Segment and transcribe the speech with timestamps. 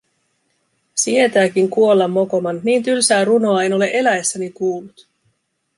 [0.95, 5.07] Sietääkin kuolla mokoman, niin tylsää runoa en ole eläessäni kuullut.